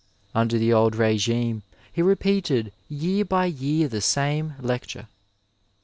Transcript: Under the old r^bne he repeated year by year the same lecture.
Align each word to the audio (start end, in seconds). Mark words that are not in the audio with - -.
Under 0.33 0.57
the 0.57 0.73
old 0.73 0.95
r^bne 0.95 1.61
he 1.93 2.01
repeated 2.01 2.73
year 2.89 3.23
by 3.23 3.45
year 3.45 3.87
the 3.87 4.01
same 4.01 4.55
lecture. 4.59 5.07